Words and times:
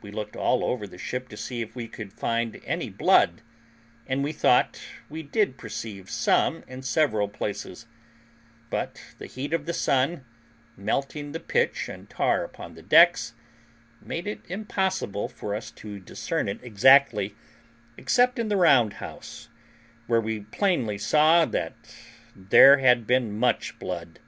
We 0.00 0.10
looked 0.10 0.34
all 0.34 0.64
over 0.64 0.88
the 0.88 0.98
ship 0.98 1.28
to 1.28 1.36
see 1.36 1.60
if 1.62 1.76
we 1.76 1.86
could 1.86 2.12
find 2.12 2.60
any 2.64 2.90
blood, 2.90 3.42
and 4.08 4.24
we 4.24 4.32
thought 4.32 4.82
we 5.08 5.22
did 5.22 5.56
perceive 5.56 6.10
some 6.10 6.64
in 6.66 6.82
several 6.82 7.28
places; 7.28 7.86
but 8.70 9.00
the 9.20 9.26
heat 9.28 9.52
of 9.52 9.66
the 9.66 9.72
sun, 9.72 10.24
melting 10.76 11.30
the 11.30 11.38
pitch 11.38 11.88
and 11.88 12.10
tar 12.10 12.42
upon 12.42 12.74
the 12.74 12.82
decks, 12.82 13.34
made 14.00 14.26
it 14.26 14.40
impossible 14.48 15.28
for 15.28 15.54
us 15.54 15.70
to 15.70 16.00
discern 16.00 16.48
it 16.48 16.58
exactly, 16.64 17.36
except 17.96 18.40
in 18.40 18.48
the 18.48 18.56
round 18.56 18.94
house, 18.94 19.48
where 20.08 20.20
we 20.20 20.40
plainly 20.40 20.98
saw 20.98 21.44
that 21.44 21.74
there 22.34 22.78
had 22.78 23.06
been 23.06 23.38
much 23.38 23.78
blood. 23.78 24.18